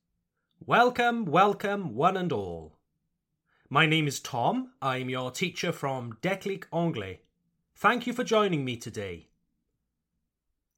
Welcome, 0.59 1.25
welcome, 1.25 1.94
one 1.94 2.17
and 2.17 2.31
all. 2.31 2.80
My 3.69 3.86
name 3.86 4.08
is 4.08 4.19
Tom. 4.19 4.72
I'm 4.81 5.12
your 5.12 5.30
teacher 5.30 5.72
from 5.72 6.17
Anglais. 6.73 7.22
Thank 7.75 8.08
you 8.08 8.14
for 8.14 8.23
joining 8.23 8.66
me 8.66 8.78
today. 8.78 9.30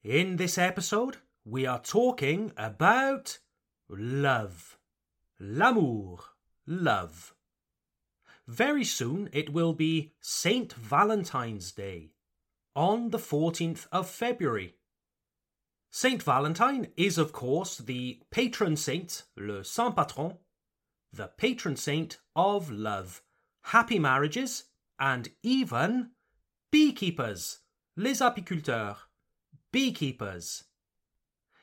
In 0.04 0.36
this 0.36 0.58
episode, 0.58 1.20
we 1.48 1.66
are 1.66 1.80
talking 1.80 2.52
about 2.58 3.40
love. 3.88 4.78
L'amour. 5.40 6.20
Love. 6.66 7.34
Very 8.46 8.84
soon 8.84 9.30
it 9.32 9.54
will 9.54 9.72
be 9.72 10.12
St. 10.20 10.74
Valentine's 10.74 11.72
Day 11.72 12.12
on 12.76 13.12
the 13.12 13.18
14th 13.18 13.88
of 13.94 14.10
February. 14.10 14.76
Saint 15.90 16.22
Valentine 16.22 16.90
is, 16.98 17.18
of 17.18 17.32
course, 17.32 17.78
the 17.78 18.20
patron 18.30 18.76
saint, 18.76 19.24
le 19.38 19.64
saint 19.64 19.96
patron, 19.96 20.38
the 21.14 21.30
patron 21.38 21.78
saint 21.78 22.18
of 22.36 22.70
love, 22.70 23.22
happy 23.62 23.98
marriages, 23.98 24.66
and 25.00 25.30
even 25.44 26.12
beekeepers, 26.72 27.60
les 27.96 28.20
apiculteurs, 28.20 28.98
beekeepers. 29.72 30.66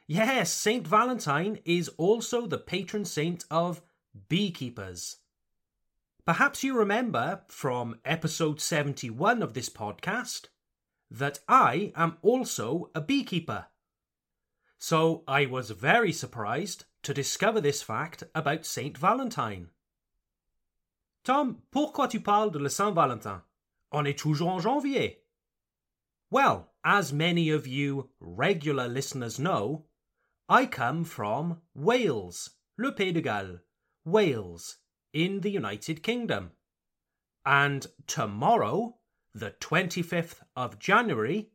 Yes, 0.06 0.52
Saint 0.52 0.86
Valentine 0.86 1.60
is 1.64 1.88
also 1.97 2.47
the 2.47 2.58
patron 2.58 3.06
saint 3.06 3.47
of 3.50 3.80
beekeepers. 4.28 5.16
Perhaps 6.27 6.62
you 6.62 6.77
remember 6.77 7.41
from 7.48 8.00
episode 8.05 8.60
71 8.60 9.42
of 9.42 9.55
this 9.55 9.70
podcast 9.70 10.48
that 11.10 11.41
I 11.48 11.93
am 11.97 12.19
also 12.20 12.91
a 12.94 13.00
beekeeper. 13.00 13.66
So 14.78 15.22
I 15.26 15.47
was 15.47 15.70
very 15.70 16.12
surprised 16.12 16.84
to 17.04 17.14
discover 17.14 17.62
this 17.62 17.82
fact 17.82 18.25
about 18.34 18.66
Saint 18.66 18.98
Valentine. 18.98 19.70
Tom, 21.25 21.62
pourquoi 21.72 22.10
tu 22.10 22.20
parles 22.20 22.53
de 22.53 22.59
la 22.59 22.69
Saint 22.69 22.94
Valentin? 22.94 23.41
On 23.91 24.04
est 24.06 24.19
toujours 24.19 24.50
en 24.50 24.60
janvier. 24.60 25.20
Well, 26.31 26.69
as 26.84 27.10
many 27.10 27.48
of 27.48 27.66
you 27.66 28.10
regular 28.20 28.87
listeners 28.88 29.38
know, 29.38 29.87
I 30.49 30.66
come 30.66 31.05
from 31.05 31.62
Wales, 31.75 32.50
Le 32.77 32.93
Pays 32.93 33.15
de 33.15 33.22
Galles, 33.22 33.60
Wales, 34.05 34.77
in 35.15 35.41
the 35.41 35.50
United 35.50 36.03
Kingdom. 36.03 36.53
And 37.47 37.87
tomorrow, 38.06 38.99
the 39.34 39.53
25th 39.53 40.43
of 40.55 40.78
January, 40.78 41.50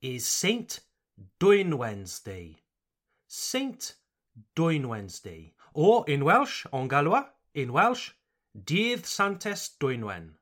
is 0.00 0.26
Saint 0.26 0.80
Dwynwen's 1.38 2.18
Day. 2.20 2.56
Saint 3.26 3.96
Dwynwen's 4.56 5.20
Day. 5.20 5.52
Or 5.74 6.08
in 6.08 6.24
Welsh, 6.24 6.64
en 6.72 6.88
gallois, 6.88 7.26
in 7.54 7.74
Welsh, 7.74 8.12
Dydd 8.56 9.04
Santes 9.04 9.76
Dwynwen. 9.78 10.36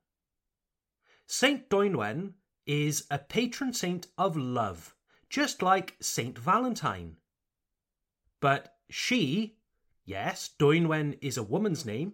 Saint 1.27 1.69
Dwynwen 1.69 2.35
is 2.65 3.05
a 3.11 3.19
patron 3.19 3.73
saint 3.73 4.07
of 4.17 4.37
love, 4.37 4.95
just 5.29 5.61
like 5.61 5.97
Saint 5.99 6.39
Valentine. 6.39 7.17
But 8.39 8.75
she, 8.89 9.57
yes, 10.05 10.49
Dwynwen 10.57 11.17
is 11.21 11.37
a 11.37 11.43
woman's 11.43 11.85
name, 11.85 12.13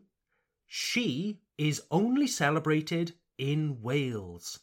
she 0.65 1.41
is 1.57 1.83
only 1.91 2.27
celebrated 2.27 3.13
in 3.37 3.81
Wales. 3.81 4.59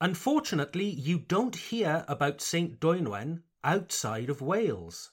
Unfortunately, 0.00 0.88
you 0.88 1.18
don't 1.18 1.54
hear 1.54 2.04
about 2.08 2.40
St. 2.40 2.80
Dwynwen 2.80 3.42
outside 3.62 4.30
of 4.30 4.40
Wales. 4.40 5.10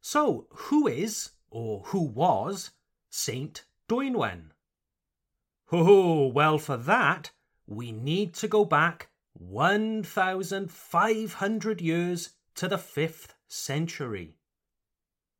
So, 0.00 0.46
who 0.50 0.86
is, 0.86 1.32
or 1.50 1.82
who 1.86 2.00
was, 2.00 2.70
St. 3.10 3.64
Dwynwen? 3.88 4.52
Oh, 5.70 6.28
well, 6.28 6.56
for 6.58 6.78
that, 6.78 7.32
we 7.66 7.92
need 7.92 8.32
to 8.34 8.48
go 8.48 8.64
back 8.64 9.10
1,500 9.34 11.80
years 11.80 12.30
to 12.54 12.68
the 12.68 12.76
5th 12.76 13.34
century. 13.52 14.34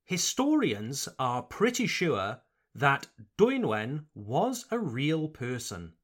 Historians 0.05 1.09
are 1.19 1.43
pretty 1.43 1.87
sure 1.87 2.43
that 2.75 3.09
Dwynwen 3.39 4.05
was 4.15 4.67
a 4.71 4.79
real 4.79 5.29
person. 5.29 5.95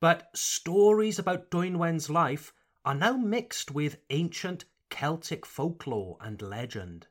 But 0.00 0.36
stories 0.36 1.20
about 1.20 1.50
Dwynwen's 1.50 2.10
life 2.10 2.52
are 2.84 2.94
now 2.94 3.16
mixed 3.16 3.70
with 3.70 4.00
ancient 4.10 4.64
Celtic 4.90 5.46
folklore 5.46 6.18
and 6.20 6.42
legend. 6.42 7.06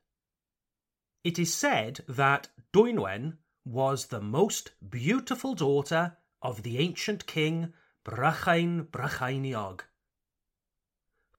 It 1.24 1.40
is 1.40 1.54
said 1.54 2.04
that 2.08 2.50
Dwynwen 2.74 3.38
was 3.64 4.08
the 4.08 4.22
most 4.22 4.72
beautiful 4.90 5.56
daughter 5.56 6.18
of 6.42 6.64
the 6.64 6.80
ancient 6.80 7.28
king 7.28 7.74
Brychan 8.04 8.88
Brycheiniog. 8.88 9.82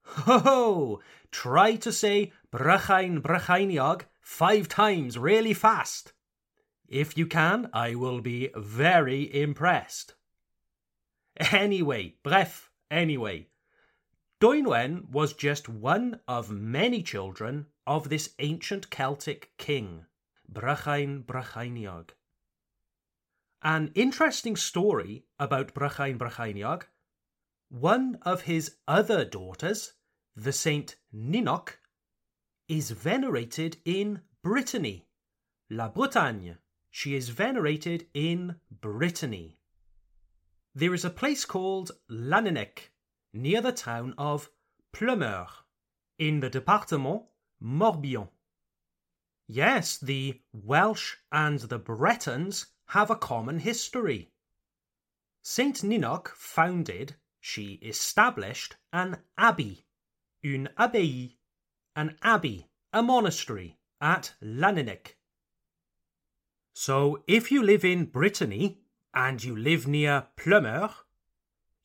Ho 0.05 0.38
ho! 0.38 1.00
Try 1.31 1.77
to 1.77 1.93
say 1.93 2.32
Brychan 2.52 3.22
Brycheiniog 3.22 4.02
five 4.20 4.68
times 4.68 5.16
really 5.16 5.54
fast. 5.54 6.12
If 6.86 7.16
you 7.16 7.26
can, 7.26 7.70
I 7.72 7.94
will 7.94 8.20
be 8.20 8.50
very 8.54 9.34
impressed. 9.34 10.14
Anyway, 11.50 12.16
bref, 12.22 12.70
anyway. 12.90 13.48
Dwynwen 14.38 15.08
was 15.08 15.32
just 15.32 15.66
one 15.70 16.20
of 16.28 16.50
many 16.50 17.02
children 17.02 17.68
of 17.86 18.10
this 18.10 18.34
ancient 18.38 18.90
Celtic 18.90 19.52
king, 19.56 20.05
Brychan 20.52 21.25
Brycheiniog. 21.25 22.10
An 23.62 23.93
interesting 23.94 24.56
story 24.56 25.25
about 25.38 25.72
Brychan 25.72 26.19
Brycheiniog. 26.19 26.82
One 27.70 28.19
of 28.22 28.43
his 28.43 28.76
other 28.87 29.25
daughters, 29.25 29.94
the 30.37 30.52
Saint 30.52 30.96
Ninoc, 31.14 31.76
is 32.72 32.90
venerated 32.90 33.76
in 33.84 34.22
Brittany, 34.42 35.06
La 35.69 35.90
Bretagne. 35.90 36.54
She 36.90 37.14
is 37.14 37.28
venerated 37.28 38.06
in 38.14 38.56
Brittany. 38.70 39.58
There 40.74 40.94
is 40.94 41.04
a 41.04 41.10
place 41.10 41.44
called 41.44 41.90
Llanenec 42.10 42.90
near 43.34 43.60
the 43.60 43.72
town 43.72 44.14
of 44.16 44.48
Ploemeur 44.90 45.48
in 46.19 46.40
the 46.40 46.48
departement 46.48 47.24
Morbihan. 47.62 48.30
Yes, 49.46 49.98
the 49.98 50.40
Welsh 50.54 51.16
and 51.30 51.58
the 51.58 51.78
Bretons 51.78 52.69
have 52.86 53.10
a 53.10 53.16
common 53.16 53.58
history. 53.58 54.32
Saint 55.42 55.82
Ninoc 55.82 56.28
founded, 56.28 57.16
she 57.38 57.74
established 57.82 58.76
an 58.94 59.19
abbey, 59.36 59.84
une 60.42 60.70
abbaye, 60.78 61.36
an 61.94 62.17
abbey, 62.23 62.69
a 62.93 63.03
monastery 63.03 63.79
at 64.00 64.35
Llanenec 64.43 65.15
So 66.75 67.23
if 67.27 67.53
you 67.53 67.62
live 67.62 67.85
in 67.85 68.06
Brittany 68.06 68.81
and 69.15 69.43
you 69.43 69.56
live 69.56 69.87
near 69.87 70.29
Ploemeur, 70.37 70.91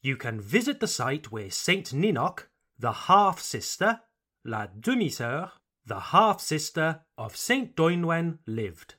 you 0.01 0.15
can 0.15 0.39
visit 0.39 0.79
the 0.79 0.87
site 0.87 1.31
where 1.31 1.51
Saint 1.51 1.87
Ninoc, 1.87 2.43
the 2.79 2.91
half 2.91 3.39
sister, 3.39 4.01
la 4.45 4.67
demi-sœur, 4.67 5.51
the 5.85 5.99
half 5.99 6.39
sister 6.39 7.01
of 7.17 7.35
Saint 7.35 7.75
Dwynwen, 7.75 8.39
lived. 8.45 8.95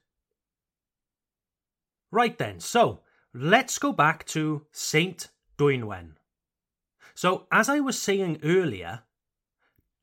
Right 2.10 2.36
then, 2.38 2.60
so 2.60 3.02
let's 3.34 3.78
go 3.78 3.92
back 3.92 4.26
to 4.26 4.66
Saint 4.72 5.28
Dwynwen. 5.58 6.12
So, 7.14 7.46
as 7.50 7.68
I 7.68 7.80
was 7.80 8.00
saying 8.00 8.40
earlier, 8.44 9.02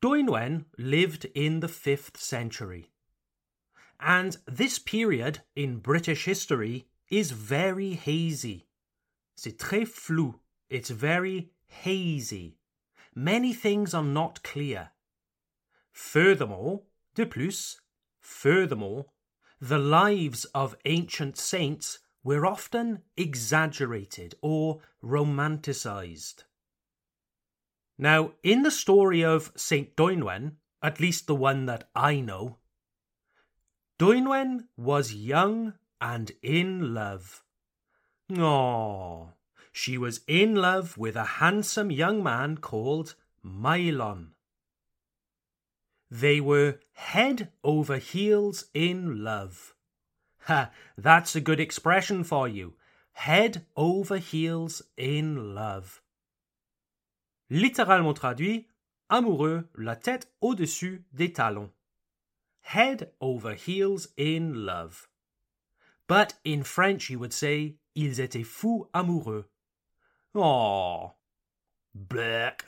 Dwynwen 0.02 0.66
lived 0.78 1.26
in 1.34 1.62
the 1.62 1.68
5th 1.68 2.18
century. 2.18 2.92
And 4.00 4.38
this 4.46 4.78
period 4.78 5.42
in 5.56 5.80
British 5.80 6.26
history 6.26 6.88
is 7.10 7.32
very 7.32 7.94
hazy. 7.94 8.68
C'est 9.36 9.58
très 9.58 9.88
flou. 9.88 10.40
It's 10.70 10.90
very 10.90 11.52
hazy. 11.68 12.58
Many 13.14 13.54
things 13.54 13.94
are 13.94 14.04
not 14.04 14.44
clear. 14.44 14.92
Furthermore, 15.92 16.82
de 17.16 17.26
plus, 17.26 17.80
furthermore, 18.20 19.06
the 19.62 19.80
lives 19.80 20.46
of 20.54 20.76
ancient 20.86 21.38
saints 21.38 22.00
were 22.24 22.46
often 22.46 23.02
exaggerated 23.16 24.36
or 24.42 24.82
romanticized. 25.02 26.44
Now, 27.98 28.32
in 28.44 28.64
the 28.64 28.72
story 28.72 29.24
of 29.24 29.52
Saint 29.56 29.96
Dwynwen, 29.96 30.58
at 30.82 31.00
least 31.00 31.28
the 31.28 31.36
one 31.36 31.66
that 31.66 31.90
I 31.96 32.20
know, 32.20 32.58
Dwynwen 33.98 34.66
was 34.76 35.14
young 35.14 35.76
and 36.02 36.32
in 36.42 36.94
love. 36.94 37.44
Aww. 38.30 39.34
She 39.72 39.98
was 39.98 40.22
in 40.28 40.56
love 40.56 40.98
with 40.98 41.16
a 41.16 41.26
handsome 41.40 41.92
young 41.92 42.22
man 42.22 42.58
called 42.58 43.16
Maelon. 43.44 44.32
They 46.12 46.40
were 46.40 46.80
head 46.94 47.52
over 47.64 47.98
heels 47.98 48.66
in 48.74 49.24
love. 49.24 49.74
Ha, 50.44 50.72
that's 50.98 51.36
a 51.36 51.42
good 51.42 51.60
expression 51.60 52.24
for 52.24 52.48
you. 52.48 52.76
Head 53.14 53.66
over 53.76 54.18
heels 54.18 54.82
in 54.98 55.56
love. 55.56 56.02
Littéralement 57.50 58.14
traduit, 58.14 58.68
amoureux, 59.10 59.70
la 59.76 59.96
tête 59.96 60.32
au-dessus 60.42 61.06
des 61.14 61.32
talons. 61.32 61.72
Head 62.62 63.14
over 63.20 63.54
heels 63.54 64.08
in 64.18 64.66
love. 64.66 65.08
But 66.08 66.36
in 66.44 66.64
French 66.64 67.10
you 67.10 67.20
would 67.20 67.34
say, 67.34 67.78
ils 67.96 68.20
étaient 68.20 68.46
fous 68.46 68.88
amoureux. 68.94 69.46
Oh, 70.34 70.42
Aww. 70.42 71.14
Black. 71.94 72.66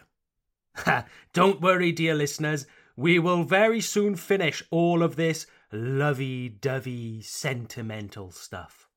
Don't 1.33 1.59
worry, 1.61 1.91
dear 1.91 2.15
listeners. 2.15 2.65
We 2.95 3.19
will 3.19 3.43
very 3.43 3.81
soon 3.81 4.15
finish 4.15 4.63
all 4.71 5.03
of 5.03 5.15
this 5.15 5.47
lovey 5.71 6.49
dovey 6.49 7.21
sentimental 7.21 8.31
stuff. 8.31 8.87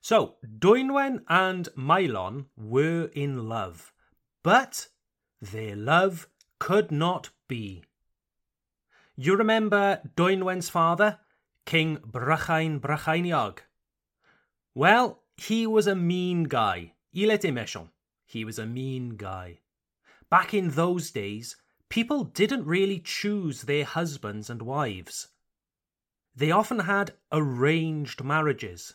So, 0.00 0.36
Dwynwen 0.44 1.22
and 1.28 1.68
Maelon 1.76 2.46
were 2.56 3.10
in 3.14 3.48
love, 3.48 3.92
but 4.46 4.86
their 5.42 5.74
love 5.74 6.28
could 6.60 6.92
not 6.92 7.30
be. 7.48 7.82
You 9.16 9.34
remember 9.34 10.00
Dwynwen's 10.16 10.68
father, 10.68 11.18
King 11.64 11.96
Brychan 11.96 12.78
Brycheiniog? 12.78 13.58
Well, 14.72 15.24
he 15.36 15.66
was 15.66 15.88
a 15.88 15.96
mean 15.96 16.44
guy. 16.44 16.92
Il 17.12 17.30
était 17.30 17.52
méchant. 17.52 17.88
He 18.24 18.44
was 18.44 18.60
a 18.60 18.66
mean 18.66 19.16
guy. 19.16 19.58
Back 20.30 20.54
in 20.54 20.70
those 20.70 21.10
days, 21.10 21.56
people 21.88 22.22
didn't 22.22 22.66
really 22.66 23.00
choose 23.00 23.62
their 23.62 23.84
husbands 23.84 24.48
and 24.48 24.62
wives. 24.62 25.26
They 26.36 26.52
often 26.52 26.78
had 26.78 27.14
arranged 27.32 28.22
marriages. 28.22 28.94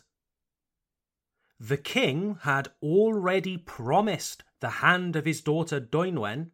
The 1.62 1.76
king 1.76 2.38
had 2.42 2.72
already 2.82 3.56
promised 3.56 4.42
the 4.58 4.82
hand 4.82 5.14
of 5.14 5.24
his 5.24 5.40
daughter 5.40 5.78
Dwynwen 5.80 6.50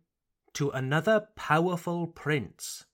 to 0.53 0.69
another 0.69 1.29
powerful 1.35 2.09
prince. 2.09 2.85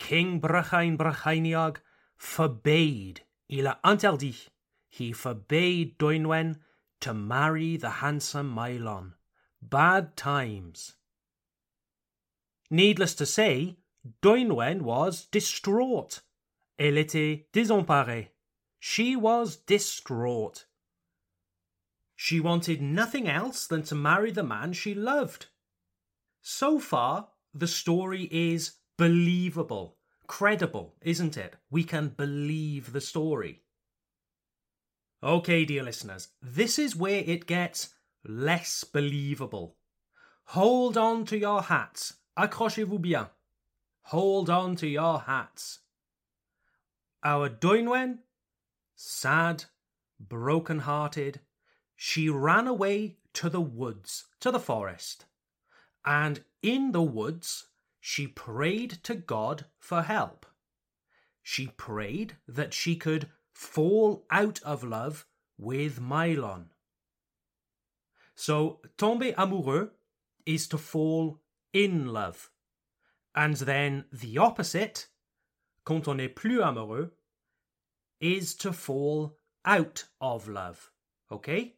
King 0.00 0.40
Brychan 0.40 0.96
Brycheiniog 0.98 1.76
forbade, 2.18 3.20
il 3.48 3.68
a 3.68 3.78
interdit, 3.84 4.48
he 4.90 5.12
forbade 5.12 5.96
Dwynwen 5.96 6.58
to 7.02 7.14
marry 7.14 7.76
the 7.76 8.02
handsome 8.02 8.52
Maelon. 8.52 9.12
Bad 9.62 10.16
times. 10.16 10.96
Needless 12.68 13.14
to 13.14 13.26
say, 13.26 13.76
Dwynwen 14.22 14.82
was 14.82 15.26
distraught. 15.26 16.22
Elle 16.80 16.98
était 16.98 17.44
désemparée. 17.52 18.33
She 18.86 19.16
was 19.16 19.56
distraught. 19.56 20.66
She 22.14 22.38
wanted 22.38 22.82
nothing 22.82 23.26
else 23.26 23.66
than 23.66 23.82
to 23.84 23.94
marry 23.94 24.30
the 24.30 24.42
man 24.42 24.74
she 24.74 24.94
loved. 24.94 25.46
So 26.42 26.78
far, 26.78 27.28
the 27.54 27.66
story 27.66 28.28
is 28.30 28.72
believable, 28.98 29.96
credible, 30.26 30.96
isn't 31.00 31.38
it? 31.38 31.56
We 31.70 31.82
can 31.84 32.08
believe 32.08 32.92
the 32.92 33.00
story. 33.00 33.62
Okay, 35.22 35.64
dear 35.64 35.82
listeners, 35.82 36.28
this 36.42 36.78
is 36.78 36.94
where 36.94 37.24
it 37.24 37.46
gets 37.46 37.94
less 38.22 38.84
believable. 38.84 39.78
Hold 40.48 40.98
on 40.98 41.24
to 41.24 41.38
your 41.38 41.62
hats. 41.62 42.18
Accrochez-vous 42.38 42.98
bien. 42.98 43.28
Hold 44.02 44.50
on 44.50 44.76
to 44.76 44.86
your 44.86 45.20
hats. 45.20 45.78
Our 47.24 47.48
Dwynwen, 47.48 48.18
sad, 48.94 49.64
broken 50.20 50.80
hearted, 50.80 51.40
she 51.96 52.28
ran 52.28 52.66
away 52.66 53.16
to 53.34 53.48
the 53.48 53.60
woods, 53.60 54.26
to 54.40 54.50
the 54.50 54.60
forest. 54.60 55.26
And 56.04 56.44
in 56.62 56.92
the 56.92 57.02
woods, 57.02 57.68
she 58.00 58.26
prayed 58.26 59.02
to 59.04 59.14
God 59.14 59.66
for 59.78 60.02
help. 60.02 60.46
She 61.42 61.68
prayed 61.68 62.36
that 62.46 62.74
she 62.74 62.96
could 62.96 63.28
fall 63.52 64.26
out 64.30 64.60
of 64.62 64.84
love 64.84 65.26
with 65.56 66.00
Maelon. 66.00 66.66
So, 68.34 68.80
tomber 68.98 69.32
amoureux 69.32 69.90
is 70.44 70.66
to 70.68 70.78
fall 70.78 71.40
in 71.72 72.08
love. 72.08 72.50
And 73.34 73.56
then 73.56 74.04
the 74.12 74.38
opposite, 74.38 75.08
quand 75.84 76.08
on 76.08 76.20
est 76.20 76.34
plus 76.34 76.60
amoureux, 76.60 77.10
is 78.24 78.54
to 78.54 78.72
fall 78.72 79.36
out 79.66 80.06
of 80.18 80.48
love. 80.48 80.90
Okay? 81.30 81.74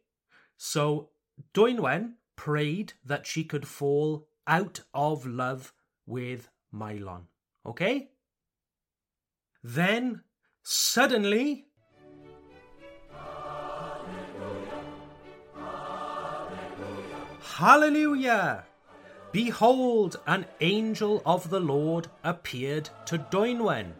So, 0.55 1.09
Dwynwen 1.53 2.13
prayed 2.37 2.93
that 3.03 3.27
she 3.27 3.43
could 3.43 3.67
fall 3.67 4.29
out 4.47 4.79
of 4.93 5.25
love 5.25 5.73
with 6.05 6.47
Maelon. 6.73 7.23
Okay? 7.65 8.11
Then, 9.61 10.21
suddenly, 10.63 11.65
Hallelujah! 17.57 18.65
Behold, 19.31 20.19
an 20.27 20.45
angel 20.61 21.23
of 21.25 21.49
the 21.49 21.59
Lord 21.59 22.07
appeared 22.23 22.89
to 23.07 23.17
Dwynwen. 23.17 23.93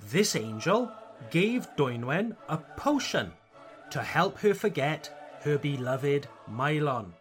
This 0.00 0.34
angel 0.34 0.90
gave 1.30 1.66
Dwynwen 1.76 2.36
a 2.48 2.58
potion 2.76 3.32
to 3.90 4.02
help 4.02 4.38
her 4.38 4.54
forget 4.54 5.10
her 5.42 5.58
beloved 5.58 6.26
Maelon. 6.50 7.12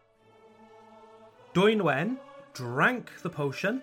Dwynwen 1.53 2.17
drank 2.53 3.11
the 3.21 3.29
potion, 3.29 3.81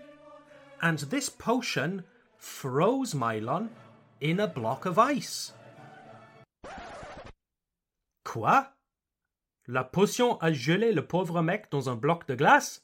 and 0.83 0.99
this 0.99 1.29
potion 1.29 2.05
froze 2.37 3.15
Maelon 3.15 3.69
in 4.21 4.41
a 4.41 4.47
block 4.47 4.87
of 4.87 4.99
ice. 4.99 5.53
Quoi? 8.25 8.65
La 9.69 9.85
potion 9.85 10.39
a 10.41 10.53
gelé 10.53 10.95
le 10.95 11.03
pauvre 11.03 11.43
mec 11.43 11.71
dans 11.71 11.89
un 11.89 11.97
bloc 11.97 12.27
de 12.27 12.35
glace? 12.35 12.81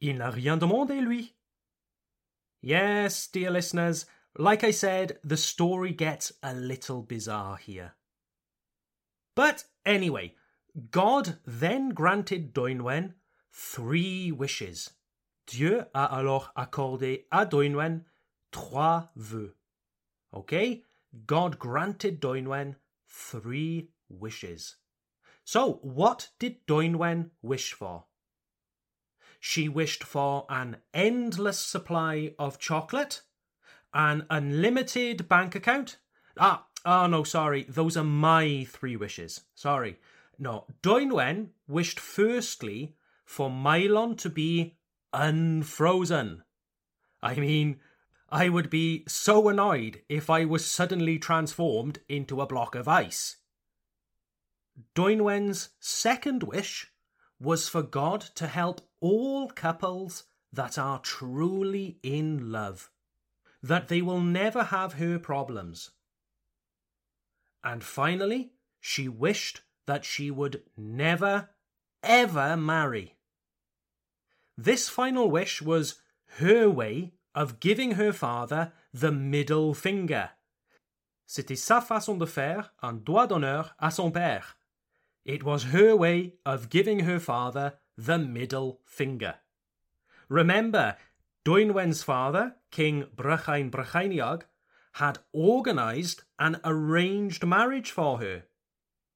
Il 0.00 0.18
n'a 0.18 0.30
rien 0.30 0.56
demandé, 0.56 1.00
lui. 1.00 1.34
Yes, 2.60 3.28
dear 3.28 3.50
listeners, 3.50 4.06
like 4.36 4.64
I 4.64 4.70
said, 4.70 5.18
the 5.22 5.36
story 5.36 5.92
gets 5.92 6.32
a 6.42 6.54
little 6.54 7.02
bizarre 7.02 7.56
here. 7.56 7.94
But 9.34 9.64
anyway, 9.84 10.34
God 10.90 11.38
then 11.46 11.90
granted 11.90 12.52
Dwynwen 12.54 13.14
three 13.52 14.32
wishes. 14.32 14.90
Dieu 15.46 15.84
a 15.94 16.08
alors 16.10 16.52
accordé 16.56 17.24
à 17.32 17.48
Dwynwen 17.48 18.04
trois 18.50 19.08
vœux. 19.16 19.52
Okay? 20.32 20.82
God 21.26 21.58
granted 21.58 22.20
Dwynwen 22.20 22.76
three 23.08 23.90
wishes. 24.08 24.76
So, 25.44 25.74
what 25.82 26.30
did 26.38 26.66
Dwynwen 26.66 27.30
wish 27.42 27.72
for? 27.72 28.06
She 29.38 29.68
wished 29.68 30.02
for 30.02 30.46
an 30.48 30.78
endless 30.94 31.58
supply 31.58 32.34
of 32.38 32.58
chocolate, 32.58 33.20
an 33.94 34.26
unlimited 34.28 35.28
bank 35.28 35.54
account. 35.54 35.96
Ah, 36.36 36.66
oh 36.84 37.06
no, 37.06 37.22
sorry, 37.24 37.64
those 37.68 37.96
are 37.96 38.04
my 38.04 38.66
three 38.68 38.96
wishes. 38.96 39.42
Sorry. 39.54 39.98
No, 40.38 40.66
Dwynwen 40.82 41.50
wished 41.68 42.00
firstly 42.00 42.96
for 43.24 43.48
Maelon 43.48 44.16
to 44.18 44.28
be 44.28 44.76
unfrozen. 45.12 46.42
I 47.22 47.36
mean, 47.36 47.80
I 48.28 48.48
would 48.48 48.68
be 48.68 49.04
so 49.06 49.48
annoyed 49.48 50.02
if 50.08 50.28
I 50.28 50.44
was 50.44 50.66
suddenly 50.66 51.18
transformed 51.18 52.00
into 52.08 52.40
a 52.40 52.46
block 52.46 52.74
of 52.74 52.88
ice. 52.88 53.36
Dwynwen's 54.96 55.70
second 55.78 56.42
wish 56.42 56.90
was 57.40 57.68
for 57.68 57.82
God 57.82 58.22
to 58.34 58.48
help 58.48 58.80
all 59.00 59.48
couples 59.48 60.24
that 60.52 60.78
are 60.78 60.98
truly 60.98 61.98
in 62.02 62.50
love, 62.50 62.90
that 63.64 63.88
they 63.88 64.02
will 64.02 64.20
never 64.20 64.64
have 64.64 64.94
her 64.94 65.18
problems. 65.18 65.90
And 67.62 67.82
finally, 67.82 68.52
she 68.78 69.08
wished 69.08 69.62
that 69.86 70.04
she 70.04 70.30
would 70.30 70.62
never, 70.76 71.48
ever 72.02 72.58
marry. 72.58 73.14
This 74.58 74.90
final 74.90 75.30
wish 75.30 75.62
was 75.62 75.94
her 76.36 76.68
way 76.68 77.14
of 77.34 77.58
giving 77.58 77.92
her 77.92 78.12
father 78.12 78.72
the 78.92 79.10
middle 79.10 79.72
finger. 79.72 80.30
C'était 81.26 81.56
sa 81.56 81.80
façon 81.80 82.18
de 82.18 82.26
faire 82.26 82.70
un 82.82 83.02
doigt 83.02 83.28
d'honneur 83.28 83.74
à 83.80 83.90
son 83.90 84.12
père. 84.12 84.56
It 85.24 85.42
was 85.42 85.72
her 85.72 85.96
way 85.96 86.34
of 86.44 86.68
giving 86.68 87.00
her 87.00 87.18
father 87.18 87.78
the 87.96 88.18
middle 88.18 88.80
finger. 88.84 89.36
Remember, 90.28 90.96
Dwynwen's 91.46 92.02
father, 92.02 92.56
King 92.74 93.04
Brychan 93.14 93.70
Brycheiniog, 93.70 94.42
had 94.94 95.20
organised 95.32 96.24
and 96.40 96.60
arranged 96.64 97.46
marriage 97.46 97.92
for 97.92 98.18
her. 98.18 98.46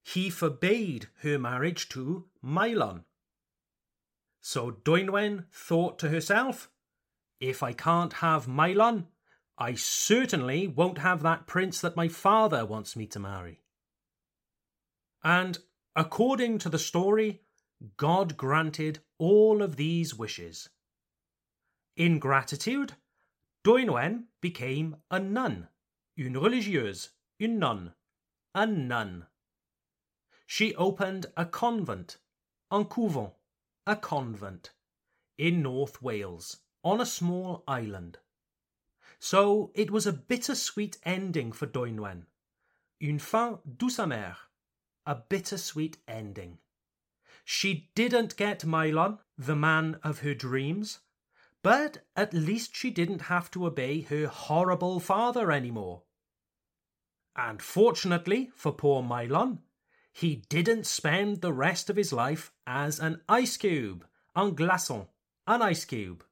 He 0.05 0.31
forbade 0.31 1.09
her 1.23 1.41
marriage 1.41 1.89
to 1.89 2.27
Maelon. 2.41 3.03
So 4.41 4.71
Dwynwen 4.71 5.47
thought 5.51 5.99
to 5.99 6.09
herself, 6.09 6.71
if 7.41 7.61
I 7.65 7.73
can't 7.73 8.13
have 8.15 8.47
Maelon, 8.47 9.07
I 9.59 9.75
certainly 9.75 10.69
won't 10.69 10.99
have 10.99 11.23
that 11.23 11.49
prince 11.49 11.81
that 11.81 11.97
my 11.97 12.07
father 12.07 12.65
wants 12.65 12.95
me 12.95 13.07
to 13.09 13.19
marry. 13.19 13.59
And 15.25 15.59
according 15.97 16.59
to 16.59 16.69
the 16.69 16.79
story, 16.79 17.43
God 17.97 18.37
granted 18.37 19.01
all 19.19 19.63
of 19.63 19.75
these 19.75 20.15
wishes. 20.15 20.69
In 21.97 22.21
gratitude, 22.21 22.95
Dwynwen 23.69 24.29
became 24.41 24.97
a 25.11 25.21
nun, 25.21 25.69
une 26.17 26.39
religieuse, 26.39 27.11
une 27.39 27.59
nonne, 27.59 27.93
a 28.55 28.67
nun. 28.67 29.27
She 30.47 30.75
opened 30.77 31.27
a 31.37 31.45
convent, 31.45 32.17
un 32.71 32.87
couvent, 32.87 33.35
a 33.87 33.95
convent, 33.97 34.71
in 35.37 35.61
North 35.61 36.01
Wales 36.01 36.63
on 36.83 36.99
a 36.99 37.05
small 37.05 37.63
island. 37.69 38.17
So 39.19 39.71
it 39.75 39.91
was 39.91 40.07
a 40.07 40.15
bittersweet 40.15 40.97
ending 41.05 41.53
for 41.53 41.67
Dwynwen. 41.67 42.23
Une 43.03 43.19
fin 43.19 43.59
douce 43.77 43.99
amère. 43.99 44.37
A 45.05 45.15
bittersweet 45.15 45.99
ending. 46.09 46.57
She 47.45 47.91
didn't 47.95 48.39
get 48.39 48.65
Maelon, 48.65 49.19
the 49.37 49.57
man 49.57 50.01
of 50.03 50.21
her 50.21 50.33
dreams, 50.33 51.01
but 51.69 51.99
at 52.17 52.33
least 52.33 52.75
she 52.75 52.91
didn't 52.91 53.29
have 53.29 53.51
to 53.51 53.67
obey 53.67 54.01
her 54.01 54.27
horrible 54.27 54.99
father 54.99 55.53
anymore. 55.53 56.01
And 57.37 57.61
fortunately 57.61 58.51
for 58.55 58.73
poor 58.73 59.03
Maelon, 59.03 59.59
he 60.11 60.37
didn't 60.49 60.87
spend 60.87 61.43
the 61.43 61.53
rest 61.53 61.91
of 61.91 61.97
his 61.97 62.11
life 62.11 62.53
as 62.67 62.99
an 62.99 63.21
ice 63.29 63.59
cube, 63.59 64.07
un 64.35 64.57
glaçon, 64.57 65.09
an 65.47 65.61
ice 65.61 65.85
cube. 65.85 66.25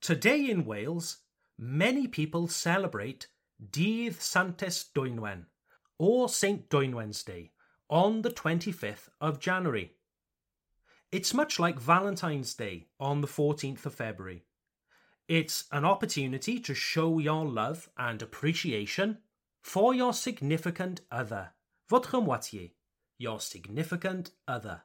Today 0.00 0.50
in 0.50 0.64
Wales, 0.64 1.18
many 1.56 2.08
people 2.08 2.48
celebrate 2.48 3.28
Dydd 3.62 4.20
Santes 4.20 4.86
Dwynwen, 4.92 5.44
or 6.00 6.28
St. 6.28 6.68
Dwynwen's 6.68 7.22
Day, 7.22 7.52
on 7.88 8.22
the 8.22 8.30
25th 8.30 9.08
of 9.20 9.38
January. 9.38 9.95
It's 11.12 11.32
much 11.32 11.60
like 11.60 11.78
Valentine's 11.78 12.52
Day 12.54 12.88
on 12.98 13.20
the 13.20 13.28
14th 13.28 13.86
of 13.86 13.94
February. 13.94 14.42
It's 15.28 15.64
an 15.70 15.84
opportunity 15.84 16.58
to 16.60 16.74
show 16.74 17.18
your 17.18 17.44
love 17.44 17.88
and 17.96 18.20
appreciation 18.20 19.18
for 19.62 19.94
your 19.94 20.12
significant 20.12 21.02
other, 21.10 21.52
votre 21.88 22.20
moitié, 22.20 22.72
your 23.18 23.38
significant 23.40 24.32
other. 24.48 24.82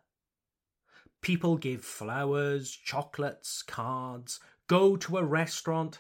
People 1.22 1.58
give 1.58 1.84
flowers, 1.84 2.72
chocolates, 2.72 3.64
cards, 3.64 4.40
go 4.68 4.96
to 4.98 5.18
a 5.18 5.24
restaurant. 5.24 6.00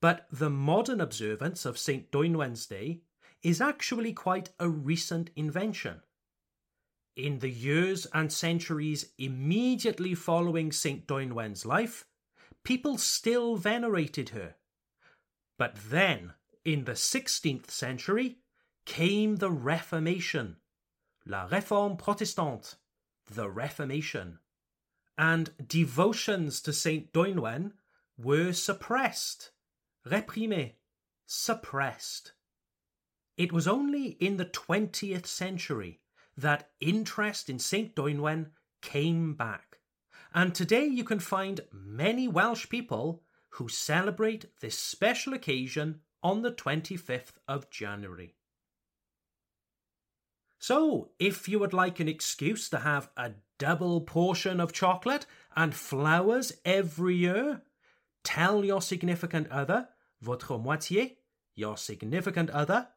But 0.00 0.26
the 0.30 0.50
modern 0.50 1.00
observance 1.00 1.66
of 1.66 1.78
St. 1.78 2.10
Dwynwen's 2.10 2.66
Day 2.66 3.02
is 3.42 3.60
actually 3.60 4.12
quite 4.12 4.50
a 4.58 4.68
recent 4.68 5.30
invention. 5.36 6.00
In 7.18 7.40
the 7.40 7.50
years 7.50 8.06
and 8.14 8.32
centuries 8.32 9.10
immediately 9.18 10.14
following 10.14 10.70
St. 10.70 11.04
Dwynwen's 11.04 11.66
life, 11.66 12.06
people 12.62 12.96
still 12.96 13.56
venerated 13.56 14.28
her. 14.28 14.54
But 15.58 15.74
then, 15.90 16.34
in 16.64 16.84
the 16.84 16.92
16th 16.92 17.72
century, 17.72 18.38
came 18.84 19.36
the 19.36 19.50
Reformation, 19.50 20.58
la 21.26 21.48
Réforme 21.48 21.98
protestante, 21.98 22.76
the 23.26 23.50
Reformation 23.50 24.38
and 25.18 25.50
devotions 25.66 26.60
to 26.60 26.72
Saint 26.72 27.12
Dwynwen 27.12 27.72
were 28.16 28.52
suppressed, 28.52 29.50
réprimés, 30.06 30.74
suppressed. 31.26 32.30
It 33.36 33.52
was 33.52 33.66
only 33.66 34.10
in 34.20 34.36
the 34.36 34.44
20th 34.44 35.26
century 35.26 35.98
that 36.38 36.70
interest 36.80 37.50
in 37.50 37.58
Saint 37.58 37.94
Dwynwen 37.94 38.50
came 38.80 39.34
back, 39.34 39.78
and 40.32 40.54
today 40.54 40.86
you 40.86 41.04
can 41.04 41.18
find 41.18 41.60
many 41.72 42.28
Welsh 42.28 42.68
people 42.68 43.22
who 43.50 43.68
celebrate 43.68 44.46
this 44.60 44.78
special 44.78 45.34
occasion 45.34 46.00
on 46.22 46.42
the 46.42 46.52
25th 46.52 47.32
of 47.48 47.70
January. 47.70 48.34
So, 50.60 51.10
if 51.18 51.48
you 51.48 51.58
would 51.58 51.72
like 51.72 52.00
an 52.00 52.08
excuse 52.08 52.68
to 52.70 52.78
have 52.78 53.10
a 53.16 53.32
double 53.58 54.00
portion 54.00 54.60
of 54.60 54.72
chocolate 54.72 55.26
and 55.56 55.74
flowers 55.74 56.52
every 56.64 57.16
year, 57.16 57.62
tell 58.24 58.64
your 58.64 58.82
significant 58.82 59.48
other, 59.50 59.88
votre 60.20 60.58
moitié, 60.58 61.16
your 61.54 61.76
significant 61.76 62.50
other, 62.50 62.88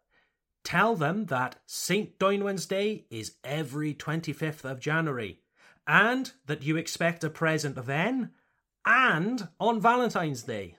tell 0.63 0.95
them 0.95 1.25
that 1.25 1.57
St. 1.65 2.17
Dwynwen's 2.19 2.65
Day 2.65 3.05
is 3.09 3.35
every 3.43 3.93
25th 3.93 4.63
of 4.63 4.79
January, 4.79 5.39
and 5.87 6.31
that 6.45 6.63
you 6.63 6.77
expect 6.77 7.23
a 7.23 7.29
present 7.29 7.85
then 7.85 8.31
and 8.85 9.47
on 9.59 9.79
Valentine's 9.79 10.43
Day. 10.43 10.75